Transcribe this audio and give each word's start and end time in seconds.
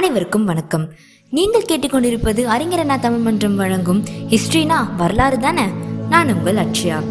அனைவருக்கும் 0.00 0.44
வணக்கம். 0.44 0.88
நீங்கள் 1.30 1.64
கேட்டுக்கொண்டிருப்பது 1.68 2.44
அறிஞரண்ணா 2.44 3.00
தமிழ் 3.00 3.20
மன்றம் 3.20 3.56
வழங்கும் 3.56 4.04
ஹிஸ்டரினா 4.28 4.96
வரலாறு 4.96 5.38
தானே? 5.38 5.64
நான் 6.08 6.34
உங்கள் 6.34 6.56
அக்ஷயா 6.56 7.02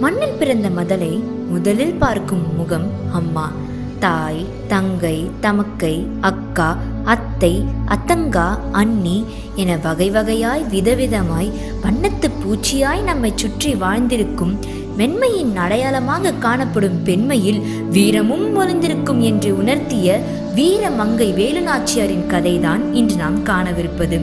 மண்ணில் 0.00 0.36
பிறந்த 0.38 0.68
மதலை 0.68 1.22
முதலில் 1.48 1.94
பார்க்கும் 1.94 2.56
முகம் 2.56 2.86
அம்மா. 3.12 3.52
தாய் 3.98 4.46
தங்கை 4.68 5.30
தமக்கை 5.40 6.06
அக்கா 6.20 6.78
அத்தை 7.04 7.64
அத்தங்கா 7.86 8.58
அண்ணி 8.72 9.24
என 9.54 9.76
வகை 9.76 10.10
வகையாய் 10.10 10.64
விதவிதமாய் 10.70 11.50
வண்ணத்து 11.82 12.30
பூச்சியாய் 12.44 13.02
நம்மை 13.02 13.32
சுற்றி 13.34 13.74
வாழ்ந்திருக்கும் 13.74 14.58
மென்மையின் 14.96 15.56
அடையாளமாக 15.56 16.32
காணப்படும் 16.32 17.04
பெண்மையில் 17.04 17.90
வீரமும் 17.90 18.56
ஒளிந்திருக்கும் 18.56 19.20
என்று 19.20 19.62
உணர்த்திய 19.62 20.20
வீர 20.54 20.90
மங்கை 20.90 21.32
வேலுநாச்சியாரின் 21.32 22.26
கதைதான் 22.28 22.92
இன்று 22.92 23.16
நாம் 23.16 23.44
காணவிருப்பது. 23.44 24.18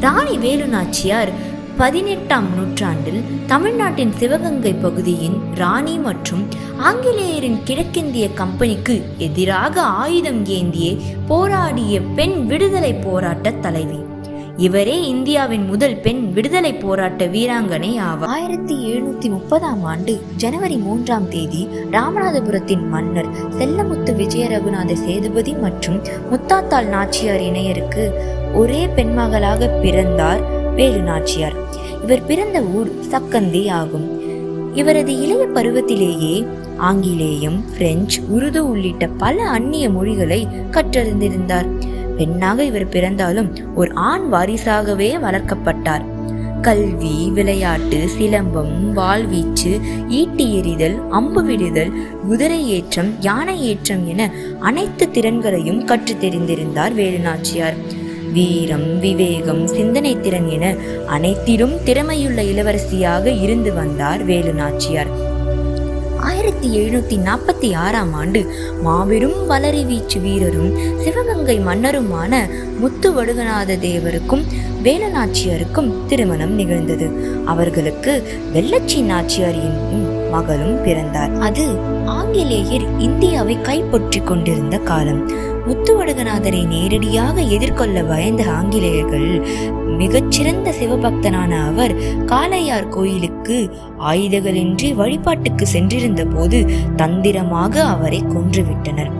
ராணி 0.00 0.36
வேலுநாச்சியார் 0.38 1.32
பதினெட்டாம் 1.76 2.54
நூற்றாண்டில் 2.54 3.22
தமிழ்நாட்டின் 3.46 4.12
சிவகங்கை 4.12 4.72
பகுதியின் 4.74 5.36
ராணி 5.54 5.98
மற்றும் 5.98 6.48
ஆங்கிலேயரின் 6.78 7.58
கிழக்கிந்திய 7.64 8.32
கம்பெனிக்கு 8.32 9.14
எதிராக 9.18 9.82
ஆயுதம் 9.82 10.44
ஏந்தியே 10.46 11.00
போராடிய 11.26 12.00
பெண் 12.00 12.46
விடுதலை 12.46 12.94
போராட்ட 12.94 13.50
தலைவி. 13.50 14.07
இவரே 14.58 15.06
இந்தியாவின் 15.08 15.66
முதல் 15.66 15.96
பெண் 15.96 16.32
விடுதலை 16.32 16.74
போராட்ட 16.74 17.26
வீராங்கனை 17.26 17.90
ஆவார். 17.98 18.24
ஆயிரத்தி 18.24 18.74
எழுநூத்தி 18.86 19.28
முப்பதாம் 19.28 19.84
ஆண்டு 19.84 20.20
ஜனவரி 20.36 20.76
மூன்றாம் 20.76 21.28
தேதி 21.28 21.68
ராமநாதபுரத்தின் 21.90 22.88
மன்னர் 22.88 23.28
செல்லமுத்து 23.58 24.16
விஜய 24.16 24.48
ரகுநாத 24.48 24.92
சேதுபதி 24.92 25.52
மற்றும் 25.52 26.00
முத்தாத்தாள் 26.30 26.88
நாச்சியார் 26.88 27.40
இணையருக்கு 27.40 28.10
ஒரே 28.54 28.86
பெண்மகளாக 28.86 29.68
பிறந்தார் 29.82 30.40
வேலு 30.74 30.98
நாச்சியார். 30.98 31.56
இவர் 32.02 32.26
பிறந்த 32.26 32.60
ஊர் 32.60 32.90
சக்கந்தி 33.10 33.70
ஆகும். 33.70 34.08
இவரது 34.74 35.20
இளைய 35.20 35.46
பருவத்திலேயே 35.54 36.46
ஆங்கிலேயம் 36.80 37.60
பிரெஞ்சு 37.78 38.22
உருது 38.28 38.58
உள்ளிட்ட 38.58 39.06
பல 39.06 39.42
அந்நிய 39.42 39.90
மொழிகளை 39.90 40.46
கற்றறிந்திருந்தார். 40.70 41.96
பெண்ணாக 42.18 42.64
இவர் 42.64 42.88
பிறந்தாலும் 42.88 43.50
ஒரு 43.74 43.90
ஆண் 43.94 44.28
வாரிசாகவே 44.32 45.10
வளர்க்கப்பட்டார். 45.24 46.04
கல்வி 46.62 47.30
விளையாட்டு 47.34 47.98
சிலம்பம் 48.18 48.72
வாழ்வீச்சு 48.96 49.72
ஈட்டி 50.08 50.46
எறிதல் 50.54 50.96
அம்பு 51.10 51.42
விடுதல் 51.42 51.92
குதிரை 52.28 52.70
ஏற்றம் 52.70 53.12
யானை 53.20 53.56
ஏற்றம் 53.68 54.08
என 54.08 54.30
அனைத்து 54.60 55.06
திறன்களையும் 55.14 55.84
கற்று 55.84 56.14
தெரிந்திருந்தார் 56.20 56.94
வேலுநாச்சியார். 57.00 57.78
வீரம் 58.32 59.00
விவேகம் 59.00 59.66
சிந்தனை 59.66 60.20
திறன் 60.20 60.48
என 60.48 60.74
அனைத்திலும் 61.06 61.76
திறமையுள்ள 61.84 62.42
இளவரசியாக 62.52 63.42
இருந்து 63.42 63.74
வந்தார் 63.74 64.26
வேலுநாச்சியார். 64.26 65.12
ஆயிரத்தி 66.20 66.78
எழுநூத்தி 66.78 67.28
நாற்பத்தி 67.28 67.74
ஆறாம் 67.74 68.12
ஆண்டு 68.12 68.54
மாபெரும் 68.82 69.50
வளரி 69.50 69.86
வீச்சு 69.86 70.20
வீரரும் 70.20 71.00
சிவகங்கை 71.00 71.58
மன்னருமான 71.60 72.48
முத்து 72.78 73.12
வடுகநாத 73.12 73.76
தேவருக்கும் 73.76 74.42
வேலநாச்சியாருக்கும் 74.82 76.06
திருமணம் 76.06 76.52
நிகழ்ந்தது. 76.52 77.10
அவர்களுக்கு 77.44 78.22
வெள்ளச்சி 78.54 79.02
நாச்சியார் 79.02 79.54
என்னும் 79.54 80.30
மகளும் 80.30 80.82
பிறந்தார். 80.82 81.32
அது 81.32 81.66
ஆங்கிலேயர் 82.06 82.98
இந்தியாவை 82.98 83.60
கைப்பற்றி 83.60 84.20
கொண்டிருந்த 84.20 84.78
காலம். 84.78 85.30
முத்துவடகநாதரை 85.68 86.66
நேரடியாக 86.66 87.40
எதிர்கொள்ள 87.40 88.02
பயந்த 88.02 88.44
ஆங்கிலேயர்கள் 88.50 89.44
மிகச்சிறந்த 89.96 90.74
சிவபக்தனான 90.80 91.66
அவர் 91.66 91.94
காளையார் 92.26 92.88
கோயிலுக்கு 92.88 93.70
ஆயுதங்களின்றி 93.98 94.94
வழிபாட்டுக்கு 94.94 95.66
சென்றிருந்த 95.66 96.24
போது 96.24 96.66
தந்திரமாக 96.96 97.84
அவரை 97.84 98.22
கொன்றுவிட்டனர். 98.22 99.12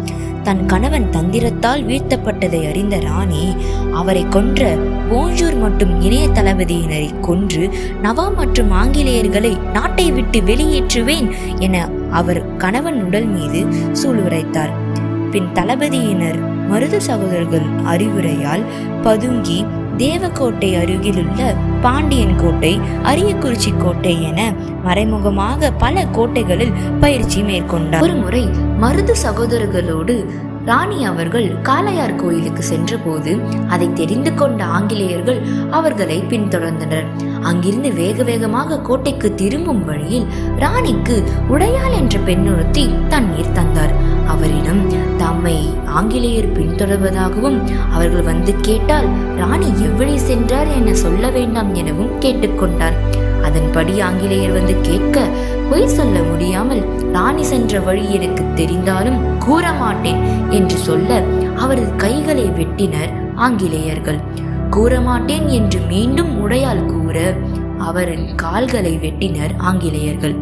தன் 0.42 0.66
கணவன் 0.66 1.10
தந்திரத்தால் 1.10 1.84
வீழ்த்தப்பட்டதை 1.84 2.68
அறிந்த 2.68 2.98
ராணி 2.98 3.54
அவரை 3.92 4.26
கொன்ற 4.28 4.76
போஞ்சூர் 5.10 5.58
மற்றும் 5.58 6.00
இணைய 6.00 6.28
தளபதியினரை 6.28 7.20
கொன்று 7.20 7.70
நவா 8.02 8.34
மற்றும் 8.34 8.72
ஆங்கிலேயர்களை 8.72 9.72
நாட்டை 9.72 10.10
விட்டு 10.10 10.40
வெளியேற்றுவேன் 10.40 11.28
என 11.58 11.88
அவர் 12.10 12.56
கணவன் 12.56 13.04
உடல் 13.04 13.26
மீது 13.26 13.66
சூளுரைத்தார் 13.92 14.87
பின் 15.30 15.48
தளபதியினர் 15.54 16.38
மருது 16.70 16.96
சகோதரர்கள் 16.96 17.66
அறிவுரையால் 17.84 18.64
பதுங்கி 19.02 19.64
தேவக்கோட்டை 19.96 20.80
அருகிலுள்ள 20.80 21.54
பாண்டியன் 21.80 22.36
கோட்டை 22.36 22.80
அரியக்குறிச்சி 23.02 23.72
கோட்டை 23.78 24.22
என 24.22 24.52
மறைமுகமாக 24.84 25.70
பல 25.70 26.04
கோட்டைகளில் 26.16 26.76
பயிற்சி 27.00 27.42
மேற்கொண்டார். 27.42 28.00
ஒரு 28.00 28.14
முறை 28.14 28.48
மருது 28.80 29.14
சகோதரர்களோடு 29.24 30.24
ராணி 30.64 31.04
அவர்கள் 31.04 31.46
காளையார் 31.62 32.16
கோயிலுக்கு 32.16 32.62
சென்றபோது 32.62 33.38
அதை 33.68 33.92
தெரிந்து 33.92 34.34
கொண்ட 34.34 34.64
ஆங்கிலேயர்கள் 34.64 35.40
அவர்களை 35.70 36.24
பின்தொடர்ந்தனர். 36.28 37.06
அங்கிருந்து 37.42 37.92
வேக 37.92 38.22
வேகமாக 38.22 38.80
கோட்டைக்கு 38.80 39.34
திரும்பும் 39.34 39.84
வழியில் 39.84 40.26
ராணிக்கு 40.56 41.16
உடையாள் 41.50 41.96
என்ற 41.96 42.18
பெண்ணொருத்தி 42.18 42.84
தண்ணீர் 43.08 43.52
தந்தார். 43.52 43.94
அவரிடம் 44.26 44.82
தம்மை 45.28 45.56
ஆங்கிலேயர் 45.98 46.52
பின்தொடர்வதாகவும் 46.56 47.56
அவர்கள் 47.92 48.28
வந்து 48.28 48.52
கேட்டால் 48.60 49.08
ராணி 49.40 49.68
எவ்வழி 49.86 50.14
சென்றார் 50.28 50.70
என 50.76 50.94
சொல்ல 50.94 51.30
வேண்டாம் 51.30 51.70
எனவும் 51.74 52.12
கேட்டுக்கொண்டார். 52.20 52.96
அதன்படி 53.46 53.94
ஆங்கிலேயர் 54.06 54.54
வந்து 54.56 54.74
கேட்க 54.80 55.26
பொய் 55.70 55.92
சொல்ல 55.96 56.16
முடியாமல் 56.22 56.82
ராணி 57.12 57.44
சென்ற 57.50 57.80
வழி 57.80 58.04
எனக்கு 58.16 58.44
தெரிந்தாலும் 58.60 59.18
கூற 59.38 59.72
மாட்டேன் 59.72 60.20
என்று 60.50 60.78
சொல்ல 60.88 61.20
அவரது 61.56 61.90
கைகளை 61.96 62.46
வெட்டினர் 62.60 63.12
ஆங்கிலேயர்கள். 63.46 64.20
கூற 64.70 65.00
மாட்டேன் 65.00 65.46
என்று 65.48 65.80
மீண்டும் 65.92 66.32
உடையால் 66.44 66.84
கூற 66.86 67.18
அவரின் 67.78 68.26
கால்களை 68.34 68.94
வெட்டினர் 69.02 69.54
ஆங்கிலேயர்கள். 69.70 70.36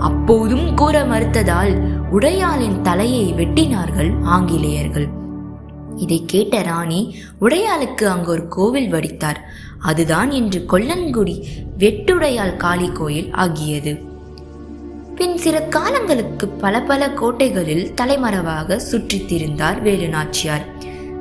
அப்போதும் 0.00 0.74
கூற 0.74 1.06
மறுத்ததால் 1.06 1.88
உடையாளின் 2.12 2.80
தலையை 2.80 3.32
வெட்டினார்கள் 3.32 4.22
ஆங்கிலேயர்கள். 4.22 5.08
இதை 5.96 6.22
கேட்ட 6.26 6.62
ராணி 6.62 7.16
உடையாளுக்கு 7.40 8.04
அங்கு 8.04 8.30
ஒரு 8.30 8.48
கோவில் 8.48 8.92
வடித்தார். 8.92 9.36
அதுதான் 9.78 10.30
இன்று 10.30 10.64
கொல்லன்குடி 10.70 11.42
வெட்டுடையாள் 11.78 12.56
காளி 12.56 12.90
கோயில் 12.92 13.32
ஆகியது. 13.32 13.98
பின் 15.14 15.36
சில 15.36 15.62
காலங்களுக்கு 15.62 16.48
பல 16.48 16.82
பல 16.82 17.08
கோட்டைகளில் 17.08 17.94
தலைமறைவாக 17.94 18.78
சுற்றித் 18.78 19.32
திரிந்தார் 19.32 19.82
வேலுநாச்சியார். 19.82 20.64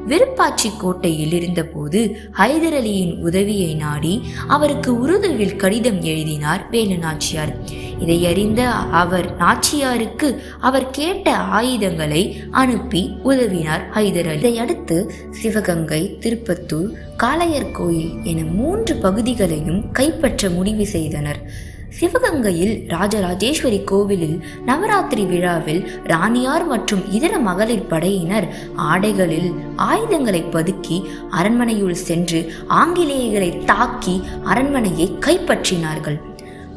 விருப்பாச்சி 0.08 0.70
கோட்டையில் 0.80 1.34
இருந்தபோது 1.34 2.18
ஹைதர் 2.38 2.78
அலியின் 2.82 3.20
உதவியை 3.20 3.74
நாடி 3.74 4.22
அவருக்கு 4.48 5.00
உருதுவில் 5.00 5.56
கடிதம் 5.56 6.02
எழுதினார் 6.02 6.68
வேலுநாச்சியார். 6.72 7.54
இதை 8.00 8.28
அறிந்த 8.28 8.68
அவர் 8.70 9.38
நாச்சியாருக்கு 9.38 10.38
அவர் 10.60 10.90
கேட்ட 10.90 11.36
ஆயுதங்களை 11.36 12.42
அனுப்பி 12.52 13.12
உதவினார் 13.24 13.84
ஹைதர் 13.94 14.28
அலி. 14.28 14.38
இதையடுத்து 14.38 15.12
சிவகங்கை 15.30 16.18
திருப்பத்தூர் 16.20 16.92
காளையர் 17.18 17.72
கோயில் 17.72 18.12
என 18.24 18.44
மூன்று 18.44 18.96
பகுதிகளையும் 18.96 19.92
கைப்பற்ற 19.92 20.50
முடிவு 20.50 20.86
செய்தனர். 20.86 21.68
சிவகங்கையில் 21.98 22.88
ராஜராஜேஸ்வரி 22.88 23.84
கோவிலில் 23.84 24.44
நவராத்திரி 24.66 25.26
விழாவில் 25.26 25.92
ராணியார் 26.04 26.66
மற்றும் 26.66 27.12
இதர 27.12 27.38
மகளிர் 27.38 27.88
படையினர் 27.88 28.48
ஆடைகளில் 28.78 29.54
ஆயுதங்களை 29.76 30.44
பதுக்கி 30.44 31.04
அரண்மனையுள் 31.32 31.92
சென்று 31.92 32.54
ஆங்கிலேயர்களை 32.70 33.66
தாக்கி 33.66 34.22
அரண்மனையை 34.44 35.18
கைப்பற்றினார்கள். 35.20 36.20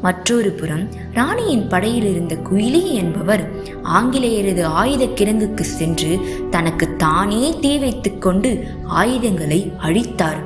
மற்றொரு 0.01 0.49
புறம் 0.51 0.89
ராணியின் 1.13 1.67
படையில் 1.67 2.09
இருந்த 2.11 2.35
குயிலி 2.35 2.93
என்பவர் 2.93 3.51
ஆங்கிலேயரது 3.83 4.63
ஆயுத 4.63 5.05
கிடங்குக்கு 5.05 5.61
சென்று 5.61 6.19
தனக்கு 6.49 6.95
தானே 6.95 7.53
தீ 7.61 7.77
வைத்துக் 7.77 8.21
கொண்டு 8.21 8.67
ஆயுதங்களை 8.83 9.71
அழித்தார். 9.77 10.41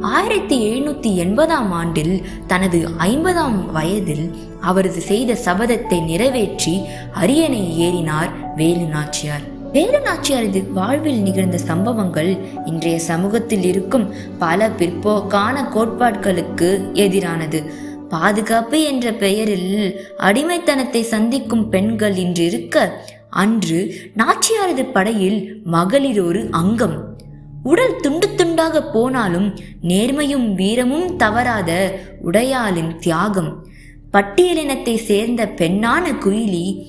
ஆயிரத்தி 0.00 0.68
எழுநூத்தி 0.68 1.14
எண்பதாம் 1.14 1.70
ஆண்டில் 1.70 2.26
தனது 2.46 2.88
ஐம்பதாம் 2.98 3.72
வயதில் 3.72 4.36
அவரது 4.60 5.00
செய்த 5.00 5.36
சபதத்தை 5.44 6.04
நிறைவேற்றி 6.04 6.80
அரியணை 7.12 7.80
ஏறினார் 7.80 8.54
வேலு 8.56 8.84
நாச்சியார். 8.84 9.40
வேலு 9.72 9.98
நாச்சியாரது 9.98 10.72
வாழ்வில் 10.72 11.22
நிகழ்ந்த 11.22 11.58
சம்பவங்கள் 11.58 12.36
இன்றைய 12.66 12.98
சமூகத்தில் 12.98 13.62
இருக்கும் 13.62 14.14
பல 14.38 14.68
பிற்போக்கான 14.68 15.68
கோட்பாடுகளுக்கு 15.74 16.90
எதிரானது. 16.92 17.64
பாதுகாப்பு 18.08 18.82
என்ற 18.82 19.12
பெயரில் 19.12 20.00
அடிமைத்தனத்தை 20.18 21.00
சந்திக்கும் 21.00 21.68
பெண்கள் 21.68 22.16
இன்று 22.16 22.44
இருக்க 22.44 23.04
அன்று 23.30 23.94
நாச்சியாரது 24.16 24.92
படையில் 24.92 25.62
மகளிர் 25.64 26.22
ஒரு 26.22 26.48
அங்கம் 26.50 27.07
உடல் 27.62 27.96
துண்டு 27.96 28.28
துண்டாக 28.28 28.90
போனாலும் 28.92 29.56
நேர்மையும் 29.82 30.54
வீரமும் 30.54 31.16
தவறாத 31.16 32.00
உடையாளின் 32.24 32.96
தியாகம். 32.96 33.66
பட்டியலினத்தை 34.12 34.96
சேர்ந்த 34.96 35.46
பெண்ணான 35.46 36.12
குயிலி 36.12 36.84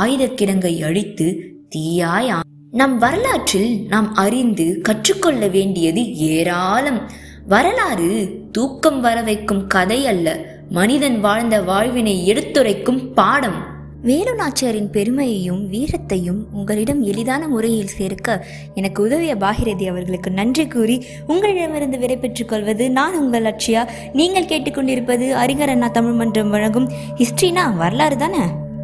ஆயுதக்கிடங்கை 0.00 0.84
அழித்து 0.84 1.54
தீயாய்? 1.76 2.40
நம் 2.70 2.98
வரலாற்றில் 2.98 3.86
நாம் 3.88 4.14
அறிந்து 4.14 4.80
கற்றுக்கொள்ள 4.82 5.46
வேண்டியது 5.46 6.14
ஏராளம். 6.14 7.10
வரலாறு 7.48 8.40
தூக்கம் 8.52 9.00
வர 9.00 9.22
வைக்கும் 9.22 9.66
கதை 9.66 10.06
அல்ல 10.06 10.38
மனிதன் 10.70 11.20
வாழ்ந்த 11.20 11.62
வாழ்வினை 11.62 12.26
எடுத்துரைக்கும் 12.26 13.12
பாடம். 13.12 13.73
வேலு 14.04 14.34
நாச்சியாரின் 14.34 14.90
பெருமையையும் 14.90 15.72
வீரத்தையும் 15.72 16.40
உங்களிடம் 16.52 17.02
எளிதான 17.02 17.48
முறையில் 17.48 17.86
சேர்க்க 17.86 18.46
எனக்கு 18.74 19.02
உதவிய 19.02 19.36
பாகிரதி 19.36 19.88
அவர்களுக்கு 19.88 20.30
நன்றி 20.30 20.66
கூறி 20.66 21.06
உங்களிடமிருந்து 21.26 21.98
விடைபெற்றுக் 21.98 22.48
கொள்வது 22.48 22.90
நான் 22.90 23.18
உங்கள் 23.18 23.42
லட்சியா? 23.42 23.88
நீங்கள் 24.12 24.44
கேட்டுக்கொண்டிருப்பது 24.44 25.30
அறிஞர் 25.30 25.68
அண்ணா 25.68 25.88
தமிழ் 25.88 26.12
மன்றம் 26.12 26.50
வழங்கும் 26.50 26.90
ஹிஸ்ட்ரினா 27.16 27.76
வரலாறு 27.76 28.16
தானே? 28.16 28.44